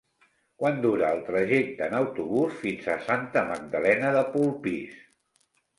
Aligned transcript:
Quant 0.61 0.79
dura 0.85 1.11
el 1.17 1.21
trajecte 1.27 1.87
en 1.91 1.97
autobús 1.99 2.57
fins 2.65 2.91
a 2.95 2.99
Santa 3.11 3.47
Magdalena 3.53 4.15
de 4.19 4.29
Polpís? 4.35 5.03